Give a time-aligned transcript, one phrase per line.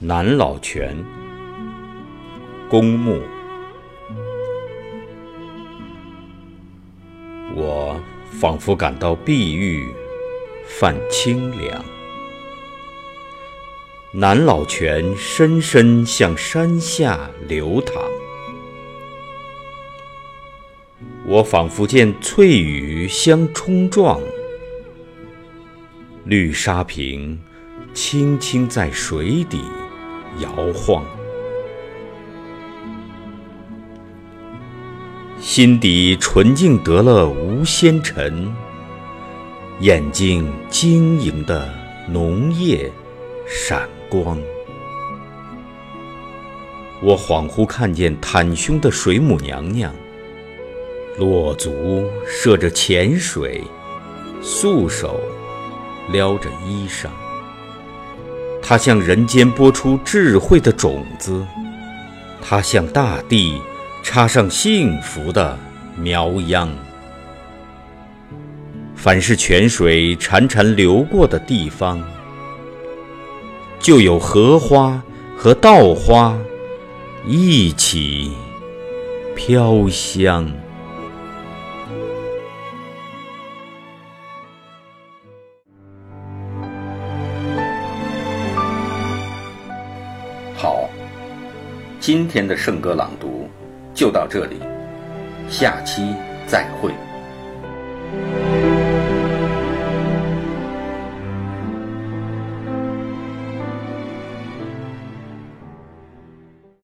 [0.00, 0.96] 南老泉，
[2.68, 3.22] 公墓。
[7.54, 7.98] 我
[8.32, 9.86] 仿佛感到碧玉
[10.66, 11.84] 泛清凉。
[14.12, 18.02] 南老泉深深向山下流淌，
[21.24, 24.20] 我仿佛见翠羽相冲撞，
[26.24, 27.40] 绿沙坪
[27.92, 29.64] 轻轻在水底。
[30.40, 31.04] 摇晃，
[35.38, 38.52] 心底纯净得了无纤尘，
[39.78, 41.72] 眼睛晶莹的
[42.08, 42.90] 浓液
[43.46, 44.36] 闪光。
[47.00, 49.94] 我恍惚看见袒胸的水母娘娘，
[51.16, 53.62] 裸足涉着浅水，
[54.42, 55.20] 素手
[56.10, 57.06] 撩着衣裳。
[58.66, 61.44] 它向人间播出智慧的种子，
[62.40, 63.60] 它向大地
[64.02, 65.58] 插上幸福的
[65.98, 66.70] 苗秧。
[68.96, 72.02] 凡是泉水潺潺流过的地方，
[73.78, 75.02] 就有荷花
[75.36, 76.34] 和稻花
[77.26, 78.32] 一起
[79.36, 80.50] 飘香。
[90.64, 90.88] 好，
[92.00, 93.50] 今天的圣歌朗读
[93.92, 94.56] 就到这里，
[95.46, 96.14] 下期
[96.46, 96.90] 再会。